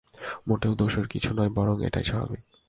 মোটেই 0.47 0.73
দোষের 0.75 1.07
কিছু 1.07 1.29
নয়, 1.33 1.49
বরং 1.49 1.75
এটাই 1.85 2.03
স্বাভাবিক। 2.03 2.43